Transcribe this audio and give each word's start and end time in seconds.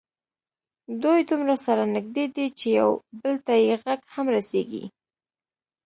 دوی 1.03 1.19
دومره 1.29 1.55
سره 1.65 1.83
نږدې 1.95 2.25
دي 2.35 2.47
چې 2.59 2.67
یو 2.79 2.91
بل 3.21 3.35
ته 3.45 3.53
یې 3.65 3.75
غږ 3.83 3.99
هم 4.13 4.25
رسېږي. 4.35 4.83